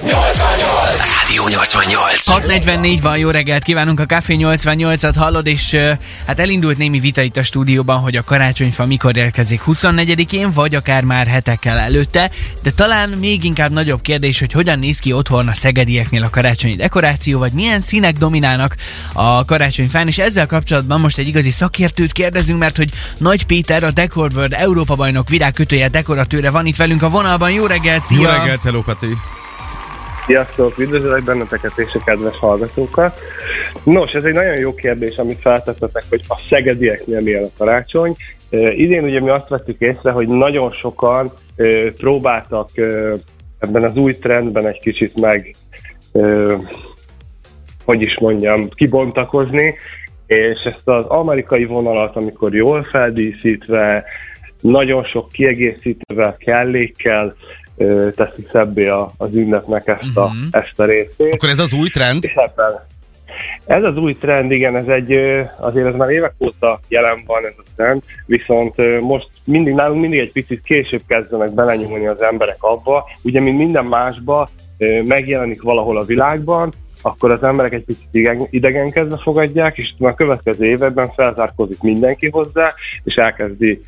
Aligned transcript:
Rádió 0.00 1.48
88. 1.48 2.26
644 2.26 3.00
van, 3.00 3.18
jó 3.18 3.30
reggelt 3.30 3.62
kívánunk, 3.62 4.00
a 4.00 4.06
Café 4.06 4.36
88-at 4.38 5.14
hallod, 5.16 5.46
és 5.46 5.76
hát 6.26 6.40
elindult 6.40 6.78
némi 6.78 7.00
vita 7.00 7.22
itt 7.22 7.36
a 7.36 7.42
stúdióban, 7.42 8.00
hogy 8.00 8.16
a 8.16 8.24
karácsonyfa 8.24 8.86
mikor 8.86 9.16
érkezik 9.16 9.60
24-én, 9.66 10.50
vagy 10.50 10.74
akár 10.74 11.04
már 11.04 11.26
hetekkel 11.26 11.78
előtte, 11.78 12.30
de 12.62 12.70
talán 12.70 13.08
még 13.08 13.44
inkább 13.44 13.72
nagyobb 13.72 14.00
kérdés, 14.00 14.38
hogy 14.38 14.52
hogyan 14.52 14.78
néz 14.78 14.98
ki 14.98 15.12
otthon 15.12 15.48
a 15.48 15.54
szegedieknél 15.54 16.22
a 16.22 16.30
karácsonyi 16.30 16.76
dekoráció, 16.76 17.38
vagy 17.38 17.52
milyen 17.52 17.80
színek 17.80 18.16
dominálnak 18.16 18.76
a 19.12 19.44
karácsonyfán, 19.44 20.06
és 20.06 20.18
ezzel 20.18 20.46
kapcsolatban 20.46 21.00
most 21.00 21.18
egy 21.18 21.28
igazi 21.28 21.50
szakértőt 21.50 22.12
kérdezünk, 22.12 22.58
mert 22.58 22.76
hogy 22.76 22.90
Nagy 23.18 23.46
Péter, 23.46 23.84
a 23.84 23.90
Decor 23.90 24.30
World 24.34 24.52
Európa 24.52 24.94
bajnok 24.94 25.28
virágkötője 25.28 25.88
dekoratőre 25.88 26.50
van 26.50 26.66
itt 26.66 26.76
velünk 26.76 27.02
a 27.02 27.08
vonalban. 27.08 27.50
Jó 27.50 27.66
reggelt, 27.66 28.04
szia! 28.04 28.18
Jó 28.18 28.24
reggelt, 28.24 28.62
hello 28.62 28.82
Kati! 28.82 29.16
Sziasztok, 30.26 30.78
üdvözlök 30.78 31.24
benneteket 31.24 31.78
és 31.78 31.94
a 31.94 32.04
kedves 32.04 32.36
hallgatókat. 32.36 33.18
Nos, 33.84 34.12
ez 34.12 34.24
egy 34.24 34.34
nagyon 34.34 34.58
jó 34.58 34.74
kérdés, 34.74 35.16
amit 35.16 35.40
feltettetek, 35.40 36.02
hogy 36.08 36.22
a 36.28 36.40
szegedieknél 36.48 37.20
milyen 37.20 37.44
a 37.44 37.48
karácsony. 37.58 38.14
Uh, 38.50 38.78
idén 38.78 39.04
ugye 39.04 39.20
mi 39.20 39.28
azt 39.28 39.48
vettük 39.48 39.80
észre, 39.80 40.10
hogy 40.10 40.28
nagyon 40.28 40.72
sokan 40.72 41.30
próbáltak 41.96 42.68
ebben 43.58 43.82
az 43.82 43.96
új 43.96 44.12
trendben 44.12 44.66
egy 44.66 44.80
kicsit 44.80 45.20
meg, 45.20 45.54
hogy 47.84 48.02
is 48.02 48.18
mondjam, 48.20 48.68
kibontakozni, 48.68 49.74
és 50.26 50.58
ezt 50.64 50.88
az 50.88 51.04
amerikai 51.04 51.64
vonalat, 51.64 52.16
amikor 52.16 52.54
jól 52.54 52.82
feldíszítve, 52.90 54.04
nagyon 54.60 55.04
sok 55.04 55.28
kiegészítővel, 55.28 56.36
kellékkel, 56.38 57.34
teszi 58.14 58.46
szebbé 58.52 58.88
az 59.16 59.34
ünnepnek 59.34 59.86
ezt 59.86 60.16
a, 60.16 60.20
uh-huh. 60.20 60.38
ezt 60.50 60.80
a 60.80 60.84
részét. 60.84 61.34
Akkor 61.34 61.48
ez 61.48 61.58
az 61.58 61.72
új 61.72 61.88
trend? 61.88 62.24
Ez 63.66 63.82
az 63.82 63.96
új 63.96 64.16
trend, 64.16 64.50
igen, 64.50 64.76
ez 64.76 64.86
egy, 64.86 65.12
azért 65.58 65.86
ez 65.86 65.94
már 65.94 66.10
évek 66.10 66.34
óta 66.38 66.80
jelen 66.88 67.22
van 67.26 67.46
ez 67.46 67.54
a 67.56 67.62
trend, 67.76 68.02
viszont 68.26 69.00
most 69.00 69.28
mindig, 69.44 69.74
nálunk 69.74 70.00
mindig 70.00 70.18
egy 70.18 70.32
picit 70.32 70.62
később 70.62 71.02
kezdenek 71.06 71.54
belenyúlni 71.54 72.06
az 72.06 72.22
emberek 72.22 72.56
abba, 72.60 73.08
ugye 73.22 73.40
mint 73.40 73.58
minden 73.58 73.84
másba 73.84 74.48
megjelenik 75.04 75.62
valahol 75.62 75.96
a 75.96 76.04
világban, 76.04 76.72
akkor 77.02 77.30
az 77.30 77.42
emberek 77.42 77.72
egy 77.72 77.84
picit 77.84 78.48
idegenkezve 78.50 79.18
fogadják, 79.22 79.78
és 79.78 79.92
a 79.98 80.14
következő 80.14 80.64
években 80.64 81.10
felzárkozik 81.12 81.82
mindenki 81.82 82.28
hozzá, 82.30 82.74
és 83.04 83.14
elkezdi 83.14 83.82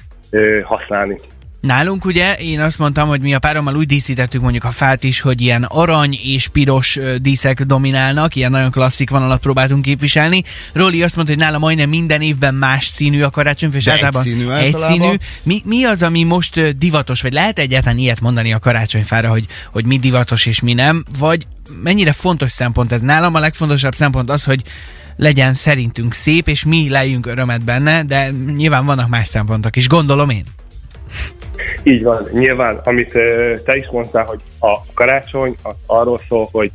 használni. 0.62 1.16
Nálunk 1.64 2.04
ugye 2.04 2.34
én 2.34 2.60
azt 2.60 2.78
mondtam, 2.78 3.08
hogy 3.08 3.20
mi 3.20 3.34
a 3.34 3.38
párommal 3.38 3.76
úgy 3.76 3.86
díszítettük 3.86 4.40
mondjuk 4.40 4.64
a 4.64 4.70
fát 4.70 5.04
is, 5.04 5.20
hogy 5.20 5.40
ilyen 5.40 5.62
arany 5.62 6.18
és 6.22 6.48
piros 6.48 6.98
díszek 7.20 7.62
dominálnak, 7.62 8.34
ilyen 8.34 8.50
nagyon 8.50 8.70
klasszik 8.70 9.10
vonalat 9.10 9.40
próbáltunk 9.40 9.82
képviselni. 9.82 10.42
Roli 10.72 11.02
azt 11.02 11.16
mondta, 11.16 11.34
hogy 11.34 11.42
nála 11.42 11.58
majdnem 11.58 11.88
minden 11.88 12.20
évben 12.20 12.54
más 12.54 12.86
színű 12.86 13.22
a 13.22 13.30
karácsonyfa, 13.30 13.76
és 13.76 13.88
általában 13.88 14.22
egyszínű. 14.22 14.50
egyszínű. 14.50 15.14
Mi, 15.42 15.62
mi 15.64 15.84
az, 15.84 16.02
ami 16.02 16.22
most 16.22 16.76
divatos, 16.76 17.22
vagy 17.22 17.32
lehet 17.32 17.58
egyáltalán 17.58 17.98
ilyet 17.98 18.20
mondani 18.20 18.52
a 18.52 18.58
karácsonyfára, 18.58 19.30
hogy, 19.30 19.46
hogy 19.72 19.84
mi 19.84 19.98
divatos 19.98 20.46
és 20.46 20.60
mi 20.60 20.72
nem, 20.72 21.04
vagy 21.18 21.46
mennyire 21.82 22.12
fontos 22.12 22.50
szempont 22.50 22.92
ez? 22.92 23.00
Nálam 23.00 23.34
a 23.34 23.38
legfontosabb 23.38 23.94
szempont 23.94 24.30
az, 24.30 24.44
hogy 24.44 24.62
legyen 25.16 25.54
szerintünk 25.54 26.14
szép, 26.14 26.48
és 26.48 26.64
mi 26.64 26.88
lejjünk 26.88 27.26
örömet 27.26 27.64
benne, 27.64 28.02
de 28.02 28.30
nyilván 28.56 28.84
vannak 28.84 29.08
más 29.08 29.28
szempontok 29.28 29.76
is, 29.76 29.88
gondolom 29.88 30.30
én. 30.30 30.44
Így 31.82 32.02
van, 32.02 32.28
nyilván, 32.32 32.80
amit 32.84 33.12
te 33.64 33.76
is 33.76 33.88
mondtál, 33.92 34.24
hogy 34.24 34.40
a 34.60 34.78
karácsony 34.94 35.54
az 35.62 35.74
arról 35.86 36.20
szól, 36.28 36.48
hogy 36.52 36.70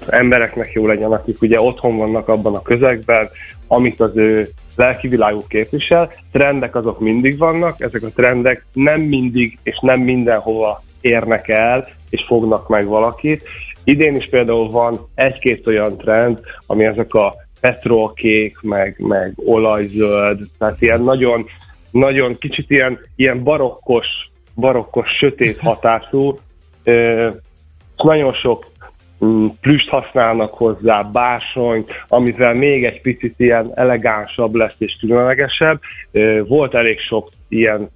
az 0.00 0.12
embereknek 0.12 0.72
jó 0.72 0.86
legyen, 0.86 1.12
akik 1.12 1.42
ugye 1.42 1.60
otthon 1.60 1.96
vannak 1.96 2.28
abban 2.28 2.54
a 2.54 2.62
közegben, 2.62 3.28
amit 3.66 4.00
az 4.00 4.10
ő 4.14 4.48
lelki 4.76 5.08
világuk 5.08 5.48
képvisel. 5.48 6.12
Trendek 6.32 6.76
azok 6.76 7.00
mindig 7.00 7.38
vannak, 7.38 7.80
ezek 7.80 8.02
a 8.02 8.12
trendek 8.14 8.64
nem 8.72 9.00
mindig 9.00 9.58
és 9.62 9.78
nem 9.80 10.00
mindenhova 10.00 10.82
érnek 11.00 11.48
el, 11.48 11.86
és 12.10 12.24
fognak 12.26 12.68
meg 12.68 12.86
valakit. 12.86 13.42
Idén 13.84 14.16
is 14.16 14.28
például 14.28 14.70
van 14.70 14.98
egy-két 15.14 15.66
olyan 15.66 15.96
trend, 15.96 16.40
ami 16.66 16.84
ezek 16.84 17.14
a 17.14 17.34
petrolkék, 17.60 18.60
meg, 18.62 18.96
meg 18.98 19.32
olajzöld, 19.36 20.40
tehát 20.58 20.82
ilyen 20.82 21.02
nagyon 21.02 21.46
nagyon 21.90 22.36
kicsit 22.38 22.70
ilyen, 22.70 22.98
ilyen 23.16 23.42
barokkos, 23.42 24.06
barokkos, 24.54 25.08
sötét 25.18 25.58
hatású, 25.58 26.38
nagyon 27.96 28.32
sok 28.32 28.70
mm, 29.24 29.46
plüst 29.60 29.88
használnak 29.88 30.54
hozzá, 30.54 31.02
básonyt, 31.02 31.90
amivel 32.08 32.54
még 32.54 32.84
egy 32.84 33.00
picit 33.00 33.34
ilyen 33.36 33.70
elegánsabb 33.74 34.54
lesz 34.54 34.74
és 34.78 34.96
különlegesebb. 35.00 35.80
Volt 36.46 36.74
elég 36.74 36.98
sok 37.00 37.30
ilyen 37.48 37.90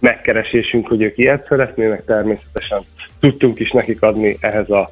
megkeresésünk, 0.00 0.88
hogy 0.88 1.02
ők 1.02 1.18
ilyet 1.18 1.46
szeretnének, 1.48 2.04
természetesen 2.04 2.82
tudtunk 3.20 3.58
is 3.58 3.70
nekik 3.70 4.02
adni 4.02 4.36
ehhez 4.40 4.70
a 4.70 4.90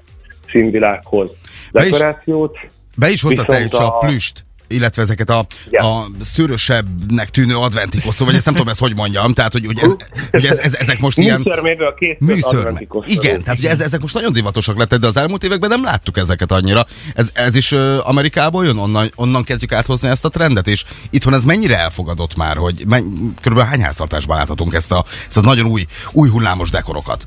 színvilághoz 0.51 1.31
dekorációt. 1.73 2.53
Be 2.53 2.65
is, 2.65 2.73
be 2.97 3.11
is 3.11 3.23
hozta 3.23 3.45
te 3.45 3.77
a, 3.77 3.87
a 3.87 3.99
plüst 3.99 4.45
illetve 4.69 5.03
ezeket 5.03 5.31
a, 5.31 5.47
yeah. 5.71 5.87
a 5.87 6.07
szőrösebbnek 6.21 7.31
tűnő 7.31 7.57
adventikosztó, 7.57 8.25
vagy 8.25 8.35
ezt 8.35 8.45
nem 8.45 8.55
tudom 8.55 8.69
ezt 8.69 8.81
hogy 8.81 8.95
mondjam, 8.95 9.33
tehát 9.33 9.53
hogy, 9.53 9.67
hogy, 9.67 9.79
ez, 9.79 9.95
hogy 10.31 10.45
ez, 10.45 10.59
ez, 10.59 10.75
ezek 10.75 11.01
most 11.01 11.19
ilyen... 11.19 11.41
Műször 11.41 11.83
a 11.83 11.95
két 11.95 12.21
műször. 12.21 12.87
Igen, 13.05 13.43
tehát 13.43 13.59
hogy 13.59 13.69
ez, 13.69 13.81
ezek 13.81 14.01
most 14.01 14.15
nagyon 14.15 14.33
divatosak 14.33 14.79
lettek, 14.79 14.99
de 14.99 15.07
az 15.07 15.17
elmúlt 15.17 15.45
években 15.45 15.69
nem 15.69 15.85
láttuk 15.85 16.19
ezeket 16.19 16.53
annyira. 16.53 16.87
Ez, 17.15 17.31
ez 17.33 17.55
is 17.55 17.73
Amerikából 18.03 18.65
jön, 18.65 18.79
onnan, 18.79 19.11
onnan 19.15 19.45
kezdjük 19.45 19.73
áthozni 19.73 20.09
ezt 20.09 20.25
a 20.25 20.29
trendet, 20.29 20.67
és 20.67 20.85
itthon 21.11 21.35
ez 21.35 21.45
mennyire 21.45 21.79
elfogadott 21.79 22.37
már, 22.37 22.57
hogy 22.57 22.85
menny, 22.87 23.35
körülbelül 23.41 23.71
hány 23.71 23.83
háztartásban 23.83 24.37
láthatunk 24.37 24.75
ezt 24.75 24.93
a, 24.93 25.05
ezt 25.29 25.37
a 25.37 25.41
nagyon 25.41 25.67
új, 25.67 25.85
új 26.13 26.29
hullámos 26.29 26.71
dekorokat? 26.71 27.27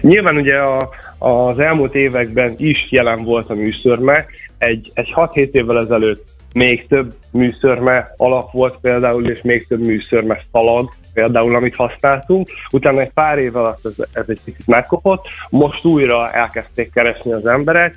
Nyilván 0.00 0.36
ugye 0.36 0.58
a, 0.58 0.88
az 1.18 1.58
elmúlt 1.58 1.94
években 1.94 2.54
is 2.56 2.86
jelen 2.90 3.24
volt 3.24 3.50
a 3.50 3.54
műszörme, 3.54 4.26
egy, 4.58 4.90
egy 4.94 5.12
6-7 5.14 5.52
évvel 5.52 5.80
ezelőtt 5.80 6.24
még 6.52 6.86
több 6.86 7.14
műszörme 7.32 8.12
alap 8.16 8.52
volt 8.52 8.78
például, 8.80 9.30
és 9.30 9.40
még 9.42 9.66
több 9.66 9.80
műszörme 9.80 10.42
szalag, 10.52 10.90
például, 11.14 11.54
amit 11.54 11.76
használtunk. 11.76 12.48
Utána 12.70 13.00
egy 13.00 13.12
pár 13.14 13.38
év 13.38 13.56
alatt 13.56 13.84
ez, 13.84 13.94
ez 14.12 14.24
egy 14.26 14.40
picit 14.44 14.66
megkopott, 14.66 15.26
most 15.50 15.84
újra 15.84 16.28
elkezdték 16.28 16.92
keresni 16.92 17.32
az 17.32 17.46
emberek. 17.46 17.94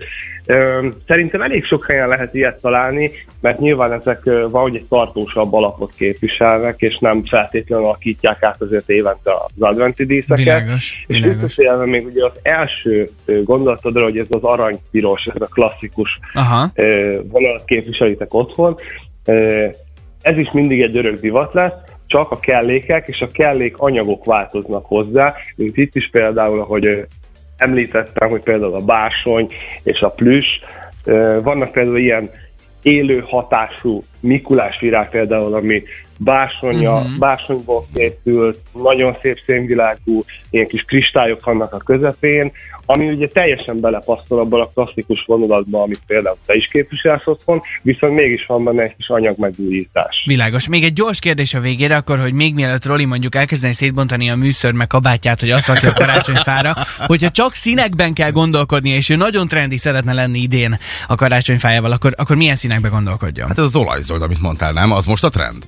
Szerintem 1.07 1.41
elég 1.41 1.63
sok 1.63 1.85
helyen 1.85 2.07
lehet 2.07 2.33
ilyet 2.33 2.61
találni, 2.61 3.11
mert 3.41 3.59
nyilván 3.59 3.93
ezek 3.93 4.23
valahogy 4.23 4.75
egy 4.75 4.85
tartósabb 4.89 5.53
alapot 5.53 5.93
képviselnek, 5.97 6.75
és 6.77 6.97
nem 6.97 7.23
feltétlenül 7.25 7.85
alakítják 7.85 8.43
át 8.43 8.61
azért 8.61 8.89
évente 8.89 9.31
az 9.33 9.61
adventi 9.61 10.05
díszeket. 10.05 10.43
Világos, 10.43 11.03
és 11.07 11.19
visszatérve 11.19 11.85
még 11.85 12.05
ugye 12.05 12.25
az 12.25 12.39
első 12.41 13.07
gondolatodra, 13.43 14.03
hogy 14.03 14.17
ez 14.17 14.27
az 14.29 14.43
aranypiros, 14.43 15.23
ez 15.23 15.41
a 15.41 15.53
klasszikus 15.53 16.19
Aha. 16.33 16.71
vonalat 17.23 17.65
képviselitek 17.65 18.33
otthon, 18.33 18.75
ez 20.21 20.37
is 20.37 20.51
mindig 20.51 20.81
egy 20.81 20.97
örök 20.97 21.19
divat 21.19 21.53
lesz, 21.53 21.73
csak 22.07 22.31
a 22.31 22.39
kellékek 22.39 23.07
és 23.07 23.19
a 23.19 23.31
kellék 23.31 23.77
anyagok 23.77 24.25
változnak 24.25 24.85
hozzá, 24.85 25.33
mint 25.55 25.77
itt 25.77 25.95
is 25.95 26.09
például, 26.09 26.59
ahogy 26.59 27.05
említettem, 27.57 28.29
hogy 28.29 28.41
például 28.41 28.75
a 28.75 28.85
básony 28.85 29.47
és 29.83 30.01
a 30.01 30.09
plüss, 30.09 30.47
vannak 31.43 31.71
például 31.71 31.97
ilyen 31.97 32.29
élő 32.81 33.23
hatású 33.27 34.01
Mikulás 34.19 34.79
virág 34.79 35.09
például, 35.09 35.53
ami 35.53 35.83
básonya, 36.19 36.97
uh-huh. 36.97 37.17
básonyból 37.17 37.85
készült, 37.93 38.59
nagyon 38.73 39.17
szép 39.21 39.41
szénvilágú, 39.45 40.21
ilyen 40.49 40.67
kis 40.67 40.81
kristályok 40.81 41.45
vannak 41.45 41.73
a 41.73 41.77
közepén, 41.77 42.51
ami 42.85 43.09
ugye 43.09 43.27
teljesen 43.27 43.79
belepasztol 43.79 44.39
abban 44.39 44.61
a 44.61 44.69
klasszikus 44.73 45.23
vonulatban, 45.25 45.81
amit 45.81 46.01
például 46.07 46.37
te 46.45 46.55
is 46.55 46.67
képviselsz 46.72 47.25
otthon, 47.25 47.61
viszont 47.81 48.13
mégis 48.13 48.45
van 48.45 48.63
benne 48.63 48.84
egy 48.84 48.95
kis 48.95 49.07
anyagmegújítás. 49.07 50.23
Világos. 50.25 50.67
Még 50.67 50.84
egy 50.84 50.93
gyors 50.93 51.19
kérdés 51.19 51.53
a 51.53 51.59
végére, 51.59 51.95
akkor, 51.95 52.19
hogy 52.19 52.34
még 52.34 52.53
mielőtt 52.53 52.85
Roli 52.85 53.05
mondjuk 53.05 53.35
elkezdeni 53.35 53.73
szétbontani 53.73 54.29
a 54.29 54.35
műször 54.35 54.73
meg 54.73 54.87
kabátját, 54.87 55.40
hogy 55.40 55.51
azt 55.51 55.67
rakja 55.67 55.90
a 55.90 55.93
karácsonyfára, 55.93 56.73
hogyha 57.11 57.29
csak 57.29 57.53
színekben 57.53 58.13
kell 58.13 58.31
gondolkodni, 58.31 58.90
és 58.90 59.09
ő 59.09 59.16
nagyon 59.16 59.47
trendi 59.47 59.78
szeretne 59.78 60.13
lenni 60.13 60.40
idén 60.40 60.78
a 61.07 61.16
karácsonyfájával, 61.16 61.91
akkor, 61.91 62.13
akkor 62.17 62.35
milyen 62.35 62.55
színekbe 62.55 62.90
gondolkodjon? 62.90 63.47
Hát 63.47 63.57
ez 63.57 63.63
az 63.63 63.75
olajzöld, 63.75 64.22
amit 64.22 64.41
mondtál, 64.41 64.73
nem? 64.73 64.91
Az 64.91 65.05
most 65.05 65.23
a 65.23 65.29
trend? 65.29 65.67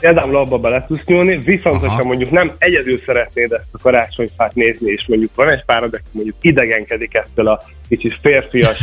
Például 0.00 0.36
abba 0.36 0.58
bele 0.58 0.84
tudsz 0.86 1.04
nyúlni, 1.04 1.36
viszont 1.36 1.76
Aha. 1.76 1.88
hogyha 1.88 2.04
mondjuk 2.04 2.30
nem 2.30 2.52
egyedül 2.58 3.02
szeretnéd 3.06 3.52
ezt 3.52 3.68
a 3.72 3.78
karácsonyfát 3.78 4.54
nézni, 4.54 4.90
és 4.90 5.06
mondjuk 5.06 5.34
van 5.34 5.48
egy 5.48 5.64
pár, 5.64 5.82
aki 5.82 5.98
mondjuk 6.10 6.36
idegenkedik 6.40 7.14
ettől 7.14 7.48
a 7.48 7.60
kicsit 7.88 8.18
férfias 8.22 8.78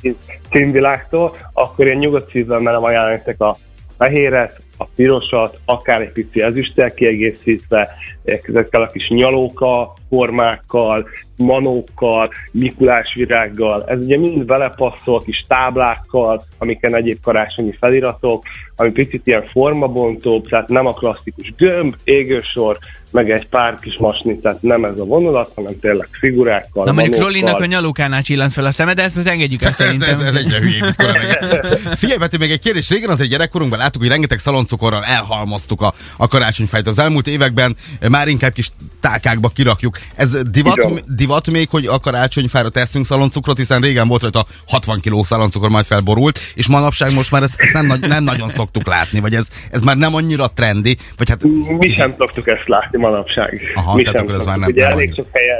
színvilágtól, 0.50 1.36
akkor 1.52 1.86
én 1.86 1.96
nyugodt 1.96 2.30
szívvel 2.30 2.58
merem 2.58 2.84
ajánlani 2.84 3.20
a 3.38 3.56
fehéret, 3.98 4.60
a 4.80 4.86
pirosat, 4.96 5.58
akár 5.64 6.00
egy 6.00 6.12
pici 6.12 6.42
ezüsttel 6.42 6.94
kiegészítve, 6.94 7.88
ezekkel 8.24 8.82
a 8.82 8.90
kis 8.90 9.08
nyalóka 9.08 9.92
formákkal, 10.08 11.08
manókkal, 11.36 12.30
Mikulás 12.52 13.14
virággal. 13.14 13.84
Ez 13.86 14.04
ugye 14.04 14.18
mind 14.18 14.44
belepasszol 14.44 15.22
kis 15.22 15.44
táblákkal, 15.48 16.42
amiken 16.58 16.96
egyéb 16.96 17.20
karácsonyi 17.22 17.72
feliratok, 17.80 18.44
ami 18.76 18.90
picit 18.90 19.26
ilyen 19.26 19.46
formabontóbb, 19.46 20.46
tehát 20.48 20.68
nem 20.68 20.86
a 20.86 20.92
klasszikus 20.92 21.54
gömb, 21.56 21.94
égősor, 22.04 22.78
meg 23.10 23.30
egy 23.30 23.48
pár 23.48 23.78
kis 23.80 23.96
masni, 23.98 24.38
tehát 24.38 24.62
nem 24.62 24.84
ez 24.84 24.98
a 24.98 25.04
vonulat, 25.04 25.52
hanem 25.54 25.80
tényleg 25.80 26.08
figurákkal. 26.12 26.84
Na 26.84 26.92
mondjuk 26.92 27.18
Rollinak 27.18 27.60
a 27.60 27.64
nyalukánál 27.64 28.22
csillant 28.22 28.52
fel 28.52 28.64
a 28.64 28.70
szemed, 28.70 28.96
de 28.96 29.02
ezt 29.02 29.16
most 29.16 29.28
engedjük 29.28 29.62
el 29.62 29.72
szerintem. 29.72 30.08
Ez, 30.08 30.20
ez, 30.20 30.26
ez 30.26 30.34
egyre 30.34 30.58
hülyébb 30.58 30.84
itt 30.84 31.96
Figyelj, 31.96 32.18
Beti, 32.18 32.36
még 32.36 32.50
egy 32.50 32.60
kérdés. 32.60 32.90
Régen 32.90 33.10
az 33.10 33.20
egy 33.20 33.28
gyerekkorunkban 33.28 33.78
láttuk, 33.78 34.00
hogy 34.00 34.10
rengeteg 34.10 34.38
szaloncukorral 34.38 35.04
elhalmoztuk 35.04 35.80
a, 35.80 35.92
a 36.16 36.28
karácsonyfájt. 36.28 36.86
Az 36.86 36.98
elmúlt 36.98 37.26
években 37.26 37.76
már 38.08 38.28
inkább 38.28 38.52
kis 38.52 38.68
tálkákba 39.00 39.48
kirakjuk. 39.48 39.98
Ez 40.14 40.42
divat, 40.50 41.14
divat 41.14 41.50
még, 41.50 41.68
hogy 41.68 41.86
a 41.86 41.98
karácsonyfára 41.98 42.68
teszünk 42.68 43.06
szaloncukrot, 43.06 43.56
hiszen 43.56 43.80
régen 43.80 44.08
volt 44.08 44.22
rajta 44.22 44.46
60 44.68 45.00
kg 45.00 45.24
szaloncukor, 45.24 45.70
majd 45.70 45.84
felborult, 45.84 46.38
és 46.54 46.68
manapság 46.68 47.14
most 47.14 47.30
már 47.30 47.42
ezt, 47.42 47.60
ezt 47.60 47.72
nem, 47.72 47.98
nem 48.00 48.24
nagyon 48.24 48.48
szoktuk 48.48 48.86
látni, 48.86 49.20
vagy 49.20 49.34
ez, 49.34 49.48
ez 49.70 49.82
már 49.82 49.96
nem 49.96 50.14
annyira 50.14 50.46
trendi, 50.46 50.96
vagy 51.16 51.28
hát... 51.28 51.42
Mi 51.78 51.88
sem 51.88 52.14
szoktuk 52.18 52.48
ezt 52.48 52.68
látni 52.68 52.98
manapság. 53.00 53.60
Aha, 53.74 53.94
Mi 53.94 54.02
tehát 54.02 54.20
akkor 54.20 54.34
ez 54.34 54.44
már 54.44 54.58
nem, 54.58 54.68
ugye 54.68 54.82
nem 54.82 54.92
elég 54.92 55.14
sok 55.14 55.26
helyen 55.32 55.58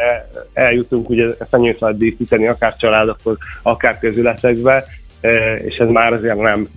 eljutunk 0.53 1.11
ugye 1.11 1.27
fenyőfát 1.51 1.97
díszíteni, 1.97 2.47
akár 2.47 2.77
családokhoz, 2.77 3.37
akár 3.63 3.99
közületekbe, 3.99 4.85
e, 5.21 5.55
és 5.55 5.77
ez 5.77 5.89
már 5.89 6.13
azért 6.13 6.41
nem 6.41 6.69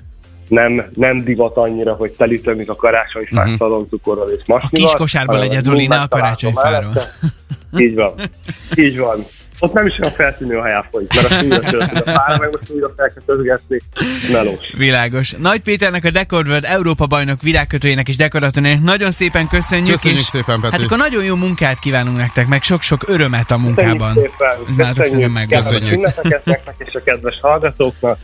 nem, 0.48 0.86
nem 0.94 1.24
divat 1.24 1.58
annyira, 1.58 1.94
hogy 1.94 2.12
telítenik 2.18 2.70
a 2.70 2.76
karácsonyfát 2.76 3.44
uh-huh. 3.44 3.58
szaloncukorral 3.58 4.30
és 4.30 4.42
masnival. 4.46 4.86
A 4.86 4.90
kis 4.90 5.00
kosárba 5.00 5.38
legyen 5.38 5.64
Roli, 5.64 5.88
ne 5.88 6.02
a 6.02 6.08
karácsonyfáról. 6.08 6.92
Így 7.78 7.96
van. 7.96 8.14
Így 8.76 8.98
van 8.98 9.26
ott 9.60 9.74
nem 9.74 9.86
is 9.86 9.96
olyan 10.00 10.14
feltűnő 10.14 10.58
a 10.58 10.62
hajáfolyt, 10.62 11.16
mert 11.16 11.32
azt 11.32 11.44
újra 11.44 11.86
a 11.94 12.02
pár, 12.02 12.40
meg 12.40 12.50
most 12.52 12.70
újra 12.70 12.94
fel 12.96 13.12
kell 13.14 13.36
közgetni. 13.36 13.82
Melós. 14.32 14.74
Világos. 14.78 15.32
Nagy 15.32 15.60
Péternek 15.60 16.06
a 16.06 16.10
Decor 16.10 16.46
World 16.48 16.66
Európa 16.66 17.06
bajnok 17.06 17.42
virágkötőjének 17.42 18.08
és 18.08 18.16
dekoratónének 18.16 18.82
nagyon 18.82 19.12
szépen 19.12 19.48
köszönjük. 19.48 19.92
Köszönjük 19.92 20.20
és 20.20 20.26
szépen, 20.26 20.60
Peti. 20.60 20.74
Hát 20.74 20.82
akkor 20.82 20.98
nagyon 20.98 21.24
jó 21.24 21.36
munkát 21.36 21.80
kívánunk 21.80 22.18
nektek, 22.18 22.48
meg 22.48 22.62
sok-sok 22.62 23.04
örömet 23.08 23.52
a 23.52 23.58
munkában. 23.58 24.14
Köszönjük 24.66 25.06
szépen. 25.06 25.48
Köszönjük. 25.48 26.04
Köszönjük. 26.04 26.64
és 26.78 26.96
a 26.96 27.04
kedves 27.04 27.40
hallgatóknak. 27.42 28.18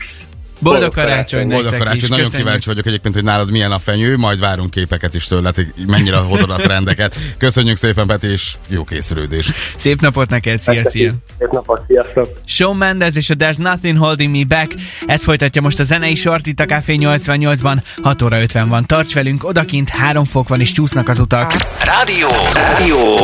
Boldog 0.59 0.93
karácsony, 0.93 1.47
Boldog 1.47 1.77
karácsony. 1.77 2.09
Nagyon 2.09 2.29
kíváncsi 2.29 2.67
vagyok 2.67 2.85
egyébként, 2.85 3.13
hogy 3.13 3.23
nálad 3.23 3.51
milyen 3.51 3.71
a 3.71 3.79
fenyő, 3.79 4.17
majd 4.17 4.39
várunk 4.39 4.71
képeket 4.71 5.15
is 5.15 5.27
tőled, 5.27 5.55
hogy 5.55 5.73
mennyire 5.87 6.17
hozod 6.17 6.49
a 6.49 6.55
trendeket. 6.55 7.15
Köszönjük 7.37 7.77
szépen, 7.77 8.07
Peti, 8.07 8.27
és 8.27 8.53
jó 8.67 8.83
készülődés. 8.83 9.51
Szép 9.75 10.01
napot 10.01 10.29
neked, 10.29 10.61
szia, 10.61 10.89
szia. 10.89 11.13
Szép 11.39 11.51
napot, 11.51 11.81
sziasztok. 11.87 12.39
Shawn 12.45 12.77
Mendes 12.77 13.15
és 13.15 13.29
a 13.29 13.35
There's 13.35 13.57
Nothing 13.57 13.97
Holding 13.97 14.35
Me 14.35 14.43
Back. 14.43 14.73
Ez 15.05 15.23
folytatja 15.23 15.61
most 15.61 15.79
a 15.79 15.83
zenei 15.83 16.15
sort 16.15 16.47
itt 16.47 16.59
a 16.59 16.65
Café 16.65 16.95
88-ban. 16.99 17.81
6 18.01 18.21
óra 18.21 18.41
50 18.41 18.69
van. 18.69 18.85
Tarts 18.85 19.13
velünk, 19.13 19.43
odakint 19.43 19.89
3 19.89 20.23
fok 20.23 20.47
van 20.47 20.59
és 20.59 20.71
csúsznak 20.71 21.09
az 21.09 21.19
utak. 21.19 21.53
Rádió! 21.83 22.27
Rádió! 22.53 23.15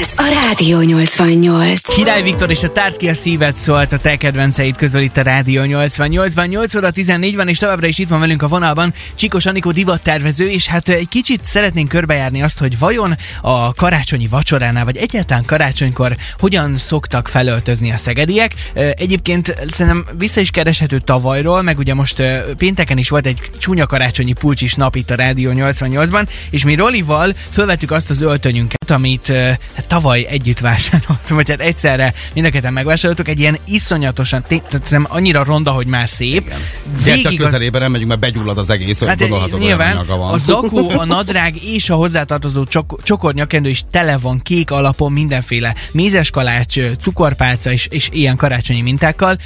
Ez 0.00 0.12
a 0.16 0.46
Rádió 0.46 0.80
88. 0.80 1.94
Király 1.94 2.22
Viktor 2.22 2.50
és 2.50 2.62
a 2.62 2.72
Tárt 2.72 2.96
ki 2.96 3.08
a 3.08 3.14
szívet 3.14 3.56
szólt 3.56 3.92
a 3.92 3.96
te 3.96 4.16
kedvenceid 4.16 4.76
közül 4.76 5.00
itt 5.00 5.16
a 5.16 5.22
Rádió 5.22 5.62
88-ban. 5.64 6.48
8 6.48 6.74
óra 6.80 6.90
14 6.90 7.36
van, 7.36 7.48
és 7.48 7.58
továbbra 7.58 7.86
is 7.86 7.98
itt 7.98 8.08
van 8.08 8.20
velünk 8.20 8.42
a 8.42 8.48
vonalban 8.48 8.94
Csikos 9.14 9.46
Anikó 9.46 9.70
divattervező, 9.70 10.48
és 10.48 10.66
hát 10.66 10.88
egy 10.88 11.08
kicsit 11.08 11.44
szeretnénk 11.44 11.88
körbejárni 11.88 12.42
azt, 12.42 12.58
hogy 12.58 12.78
vajon 12.78 13.16
a 13.40 13.74
karácsonyi 13.74 14.26
vacsoránál, 14.26 14.84
vagy 14.84 14.96
egyáltalán 14.96 15.44
karácsonykor 15.44 16.16
hogyan 16.38 16.76
szoktak 16.76 17.28
felöltözni 17.28 17.92
a 17.92 17.96
szegediek. 17.96 18.54
Egyébként 18.74 19.54
szerintem 19.68 20.06
vissza 20.18 20.40
is 20.40 20.50
kereshető 20.50 20.98
tavalyról, 20.98 21.62
meg 21.62 21.78
ugye 21.78 21.94
most 21.94 22.22
pénteken 22.56 22.98
is 22.98 23.08
volt 23.08 23.26
egy 23.26 23.40
csúnya 23.58 23.86
karácsonyi 23.86 24.32
pulcsis 24.32 24.74
nap 24.74 24.96
itt 24.96 25.10
a 25.10 25.14
Rádió 25.14 25.52
88-ban, 25.54 26.28
és 26.50 26.64
mi 26.64 26.74
Rolival 26.74 27.32
fölvettük 27.50 27.90
azt 27.90 28.10
az 28.10 28.20
öltönyünket, 28.20 28.79
amit 28.90 29.26
hát 29.74 29.86
tavaly 29.88 30.26
együtt 30.28 30.58
vásároltunk, 30.58 31.28
vagy 31.28 31.48
hát 31.48 31.60
egyszerre 31.60 32.14
mind 32.34 32.70
megvásároltuk, 32.70 33.28
egy 33.28 33.38
ilyen 33.38 33.58
iszonyatosan, 33.64 34.42
tehát 34.48 34.94
annyira 35.08 35.44
ronda, 35.44 35.70
hogy 35.70 35.86
már 35.86 36.08
szép, 36.08 36.46
Igen 36.46 36.58
Gyertek 37.04 37.34
közelébe 37.34 37.78
nem 37.78 37.90
megyünk, 37.90 38.08
mert 38.08 38.20
begyullad 38.20 38.58
az 38.58 38.70
egész, 38.70 39.04
hát 39.04 39.18
gondolhatod 39.18 39.60
nyilván, 39.60 40.06
van. 40.06 40.32
A 40.32 40.38
zakó, 40.38 40.90
a 40.98 41.04
nadrág 41.04 41.62
és 41.62 41.90
a 41.90 41.94
hozzátartozó 41.94 42.64
csok- 42.64 43.02
csokornyakendő 43.02 43.68
is 43.68 43.82
tele 43.90 44.18
van 44.18 44.38
kék 44.38 44.70
alapon 44.70 45.12
mindenféle 45.12 45.74
mézes 45.92 46.30
kalács, 46.30 46.80
cukorpálca 46.98 47.72
és, 47.72 47.86
és 47.90 48.08
ilyen 48.12 48.36
karácsonyi 48.36 48.80
mintákkal 48.80 49.38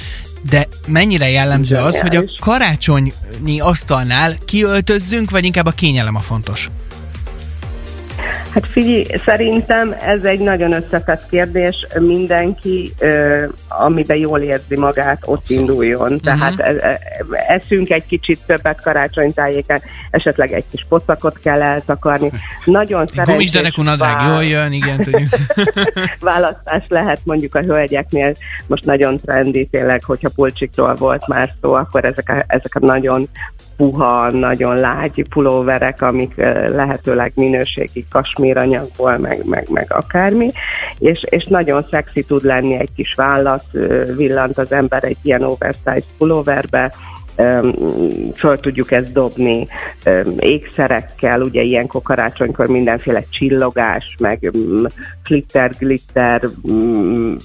de 0.49 0.67
mennyire 0.87 1.29
jellemző 1.29 1.75
az, 1.75 1.99
hogy 1.99 2.15
a 2.15 2.23
karácsonyi 2.39 3.11
asztalnál 3.59 4.37
kiöltözzünk, 4.45 5.31
vagy 5.31 5.43
inkább 5.43 5.65
a 5.65 5.71
kényelem 5.71 6.15
a 6.15 6.19
fontos? 6.19 6.69
Hát 8.55 8.67
figyelj, 8.67 9.05
szerintem 9.25 9.95
ez 10.05 10.23
egy 10.23 10.39
nagyon 10.39 10.71
összetett 10.71 11.29
kérdés. 11.29 11.87
Mindenki, 11.99 12.93
ö, 12.99 13.43
amiben 13.67 14.17
jól 14.17 14.39
érzi 14.39 14.77
magát, 14.77 15.21
ott 15.25 15.37
Abszolút. 15.37 15.61
induljon. 15.61 16.11
Uh-huh. 16.13 16.21
Tehát 16.21 16.59
e, 16.59 16.87
e, 16.87 16.99
eszünk 17.47 17.89
egy 17.89 18.05
kicsit 18.05 18.39
többet 18.45 18.83
karácsonytájéken, 18.83 19.81
esetleg 20.11 20.53
egy 20.53 20.63
kis 20.71 20.85
pocakot 20.89 21.39
kell 21.39 21.61
eltakarni. 21.61 22.31
Nagyon 22.65 23.07
szeretném. 23.07 23.35
Gumisderekú 23.35 23.81
nadrág 23.81 24.27
jól 24.27 24.43
jön, 24.43 24.71
igen, 24.71 24.97
tudjuk. 24.97 25.29
Választás 26.19 26.83
lehet 26.87 27.19
mondjuk 27.23 27.55
a 27.55 27.59
hölgyeknél. 27.59 28.33
Most 28.67 28.85
nagyon 28.85 29.19
trendi 29.19 29.67
tényleg, 29.71 30.03
hogyha 30.03 30.29
pulcsikról 30.35 30.93
volt 30.93 31.27
már 31.27 31.53
szó, 31.61 31.73
akkor 31.73 32.05
ezek 32.05 32.29
a, 32.29 32.43
ezek 32.47 32.75
a 32.75 32.85
nagyon 32.85 33.29
puha, 33.77 34.31
nagyon 34.31 34.75
lágy 34.75 35.25
pulóverek, 35.29 36.01
amik 36.01 36.35
lehetőleg 36.67 37.31
minőségi 37.35 38.05
kasmíranyagból, 38.09 39.17
meg, 39.17 39.45
meg, 39.45 39.69
meg 39.69 39.85
akármi, 39.89 40.51
és, 40.99 41.23
és 41.29 41.45
nagyon 41.45 41.85
szexi 41.91 42.23
tud 42.23 42.43
lenni 42.43 42.79
egy 42.79 42.89
kis 42.95 43.13
vállat, 43.13 43.63
villant 44.15 44.57
az 44.57 44.71
ember 44.71 45.03
egy 45.03 45.17
ilyen 45.21 45.43
oversize 45.43 46.05
pulóverbe, 46.17 46.93
föl 48.35 48.59
tudjuk 48.59 48.91
ezt 48.91 49.13
dobni 49.13 49.67
ékszerekkel, 50.39 51.41
ugye 51.41 51.61
ilyenkor 51.61 52.01
karácsonykor 52.01 52.67
mindenféle 52.67 53.23
csillogás, 53.29 54.15
meg 54.19 54.51
glitter, 55.23 55.71
glitter, 55.79 56.41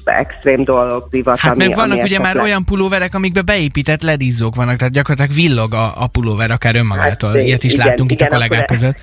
extrém 0.05 0.65
dolgok 0.65 1.11
divat. 1.11 1.39
Hát 1.39 1.55
ami, 1.55 1.67
meg 1.67 1.77
vannak 1.77 1.99
ami 1.99 2.03
ugye 2.03 2.19
már 2.19 2.35
le... 2.35 2.43
olyan 2.43 2.65
pulóverek, 2.65 3.15
amikbe 3.15 3.43
beépített 3.43 4.03
ledízók 4.03 4.55
vannak, 4.55 4.77
tehát 4.77 4.93
gyakorlatilag 4.93 5.37
villog 5.47 5.75
a, 5.75 5.93
a 6.03 6.07
pulóver 6.07 6.51
akár 6.51 6.77
önmagától. 6.77 7.31
Hát, 7.31 7.39
Ilyet 7.39 7.65
is 7.65 7.73
igen, 7.73 7.87
láttunk 7.87 8.11
igen, 8.11 8.27
itt 8.27 8.33
a 8.33 8.37
kollégák 8.37 8.65
között. 8.65 8.99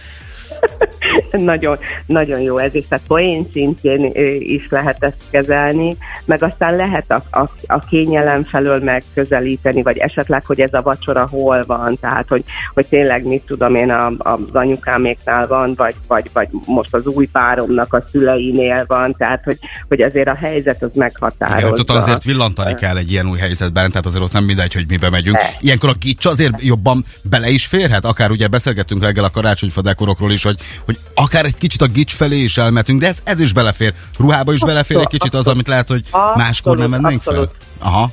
nagyon, 1.32 1.78
nagyon 2.06 2.40
jó 2.40 2.58
ez 2.58 2.76
is, 2.76 2.88
tehát 2.88 3.04
poén 3.08 3.48
szintjén 3.54 4.12
is 4.40 4.68
lehet 4.70 5.04
ezt 5.04 5.24
kezelni, 5.30 5.98
meg 6.26 6.44
aztán 6.44 6.76
lehet 6.76 7.12
a, 7.12 7.40
a, 7.40 7.50
a 7.68 7.80
kényelem 7.80 8.44
felől 8.44 8.80
megközelíteni, 8.80 9.82
vagy 9.82 9.98
esetleg, 9.98 10.46
hogy 10.46 10.62
ez 10.62 10.74
a 10.74 10.82
vacsora 10.82 11.28
hol 11.28 11.64
van, 11.68 11.98
tehát, 12.00 12.26
hogy, 12.28 12.44
hogy 12.74 12.88
tényleg 12.88 13.26
mit 13.26 13.44
tudom 13.46 13.76
én, 13.76 13.90
a, 13.90 14.06
a, 14.08 14.30
az 14.30 14.54
anyukáméknál 14.54 15.48
van, 15.48 15.74
vagy, 15.76 15.96
vagy, 16.08 16.30
vagy 16.34 16.48
most 16.66 16.94
az 16.94 17.06
új 17.06 17.26
páromnak 17.26 17.94
a 17.94 18.04
szüleinél 18.12 18.84
van, 18.88 19.16
tehát, 19.18 19.44
hogy, 19.44 19.58
hogy 19.88 20.02
azért 20.02 20.28
a 20.28 20.36
helyzet 20.36 20.84
az 20.84 20.96
meghatározza. 20.96 21.68
Igen, 21.68 21.80
ott 21.80 21.90
azért 21.90 22.24
villantani 22.24 22.76
kell 22.76 22.98
egy 22.98 23.12
ilyen 23.12 23.30
új 23.30 23.38
helyzetben, 23.38 23.90
tehát 23.90 24.06
azért 24.06 24.24
ott 24.24 24.32
nem 24.32 24.44
mindegy, 24.44 24.74
hogy 24.74 24.86
mibe 24.88 25.10
megyünk. 25.10 25.38
Ilyenkor 25.60 25.90
a 25.90 25.94
kics 26.00 26.26
azért 26.26 26.64
jobban 26.64 27.06
bele 27.30 27.50
is 27.50 27.66
férhet, 27.66 28.06
akár 28.06 28.32
ugye 28.32 28.48
beszélgettünk 28.48 29.02
reggel 29.02 29.24
a 29.24 29.30
karácsonyfa 29.30 29.82
dekorokról 29.82 30.32
is, 30.32 30.44
hogy, 30.48 30.60
hogy 30.86 31.00
akár 31.13 31.46
egy 31.46 31.58
kicsit 31.58 31.82
a 31.82 31.88
gics 31.88 32.13
felé 32.13 32.38
is 32.38 32.58
elmetünk, 32.58 33.00
de 33.00 33.08
ez, 33.08 33.18
ez 33.24 33.39
is 33.39 33.54
belefér. 33.54 33.94
Ruhába 34.18 34.54
is 34.54 34.60
belefér 34.60 34.98
egy 34.98 35.08
kicsit 35.08 35.34
az, 35.34 35.48
amit 35.48 35.68
lehet, 35.68 35.88
hogy 35.88 36.04
máskor 36.36 36.77
nem 36.77 36.89
mennénk 36.89 37.22
fel. 37.22 37.51
Aha 37.80 38.12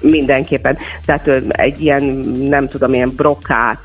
mindenképpen. 0.00 0.76
Tehát 1.04 1.28
egy 1.48 1.80
ilyen, 1.80 2.02
nem 2.48 2.68
tudom, 2.68 2.94
ilyen 2.94 3.12
brokát, 3.16 3.84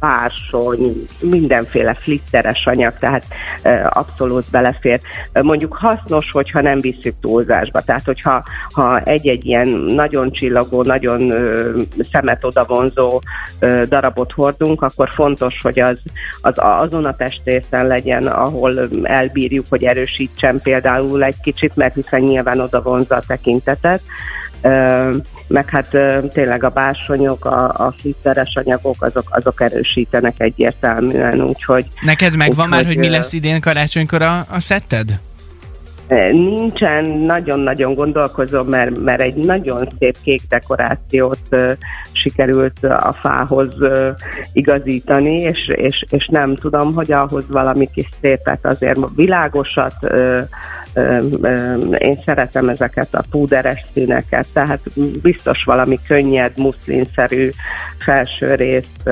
pársony, 0.00 1.04
mindenféle 1.20 1.94
flitteres 1.94 2.66
anyag, 2.66 2.94
tehát 2.94 3.24
abszolút 3.88 4.44
belefér. 4.50 5.00
Mondjuk 5.32 5.76
hasznos, 5.76 6.26
hogyha 6.30 6.60
nem 6.60 6.78
visszük 6.78 7.14
túlzásba. 7.20 7.80
Tehát, 7.80 8.04
hogyha 8.04 8.42
ha 8.70 9.00
egy-egy 9.00 9.46
ilyen 9.46 9.68
nagyon 9.68 10.32
csillagó, 10.32 10.82
nagyon 10.82 11.34
szemet 12.10 12.44
odavonzó 12.44 13.20
darabot 13.88 14.32
hordunk, 14.32 14.82
akkor 14.82 15.10
fontos, 15.14 15.54
hogy 15.62 15.80
az, 15.80 15.98
az 16.40 16.54
azon 16.56 17.04
a 17.04 17.16
testészen 17.16 17.86
legyen, 17.86 18.26
ahol 18.26 18.88
elbírjuk, 19.02 19.66
hogy 19.68 19.84
erősítsen 19.84 20.58
például 20.62 21.24
egy 21.24 21.40
kicsit, 21.42 21.76
mert 21.76 21.94
hiszen 21.94 22.20
nyilván 22.20 22.60
odavonza 22.60 23.16
a 23.16 23.22
tekintetet 23.26 24.00
meg 25.48 25.68
hát 25.68 25.88
tényleg 26.32 26.64
a 26.64 26.68
bársonyok, 26.68 27.44
a, 27.44 27.68
a 27.68 27.94
fűszeres 28.00 28.52
anyagok, 28.54 28.96
azok, 28.98 29.24
azok 29.30 29.60
erősítenek 29.60 30.34
egyértelműen, 30.36 31.40
úgyhogy 31.40 31.86
Neked 32.00 32.36
megvan 32.36 32.68
már, 32.68 32.78
Úgyhogy, 32.78 32.94
hogy 32.94 33.04
mi 33.04 33.10
lesz 33.10 33.32
idén 33.32 33.60
karácsonykor 33.60 34.22
a, 34.22 34.44
a 34.50 34.60
szetted? 34.60 35.20
Nincsen, 36.30 37.04
nagyon-nagyon 37.04 37.94
gondolkozom, 37.94 38.68
mert, 38.68 38.98
mert 38.98 39.20
egy 39.20 39.34
nagyon 39.34 39.88
szép 39.98 40.16
kék 40.22 40.42
dekorációt 40.48 41.38
sikerült 42.12 42.84
a 42.84 43.14
fához 43.22 43.74
igazítani, 44.52 45.34
és, 45.34 45.68
és, 45.74 46.04
és 46.10 46.28
nem 46.30 46.56
tudom, 46.56 46.94
hogy 46.94 47.12
ahhoz 47.12 47.44
valami 47.48 47.88
kis 47.94 48.08
szépet, 48.20 48.66
azért 48.66 48.98
világosat, 49.14 49.94
én 51.98 52.20
szeretem 52.24 52.68
ezeket 52.68 53.14
a 53.14 53.24
púderes 53.30 53.84
színeket, 53.94 54.46
tehát 54.52 54.80
biztos 55.22 55.64
valami 55.64 55.98
könnyed, 56.08 56.52
muszlinszerű 56.56 57.50
felső 57.98 58.54
részt, 58.54 59.10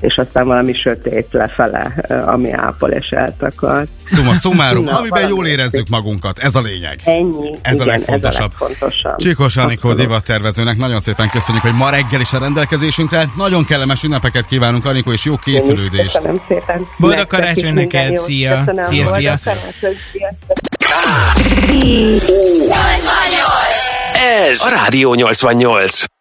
és 0.00 0.14
aztán 0.16 0.46
valami 0.46 0.72
sötét 0.72 1.26
lefele, 1.30 1.94
ami 2.26 2.52
ápol 2.52 2.90
és 2.90 3.08
eltakar. 3.08 3.86
Szuma, 4.04 4.34
szumárum, 4.34 4.84
Na, 4.94 4.98
amiben 4.98 5.28
jól 5.28 5.46
érezzük 5.46 5.88
magunkat, 5.88 6.38
ez 6.38 6.54
a 6.54 6.60
lényeg. 6.60 7.00
Ennyi. 7.04 7.50
Ez 7.62 7.80
a 7.80 7.82
igen, 7.82 7.86
legfontosabb. 7.86 8.52
Ez 8.54 8.60
a 8.60 8.64
legfontosabb. 8.68 9.16
Csikos 9.16 9.56
Anikó 9.56 9.92
divattervezőnek 9.92 10.76
nagyon 10.76 11.00
szépen 11.00 11.30
köszönjük, 11.30 11.62
hogy 11.64 11.74
ma 11.74 11.90
reggel 11.90 12.20
is 12.20 12.32
a 12.32 12.38
rendelkezésünkre. 12.38 13.28
Nagyon 13.36 13.64
kellemes 13.64 14.02
ünnepeket 14.02 14.46
kívánunk, 14.46 14.84
Anikó, 14.84 15.12
és 15.12 15.24
jó 15.24 15.36
készülődést. 15.36 16.16
Köszönöm 16.16 16.40
szépen. 16.48 16.86
Boldog 16.98 17.26
karácsony 17.26 17.74
neked, 17.74 18.18
szia. 18.18 18.58
Köszönöm, 18.58 18.84
Szia, 18.84 19.06
szia. 19.06 19.52
Ez 24.50 24.60
a 24.60 24.68
Rádió 24.68 25.14
88. 25.14 26.13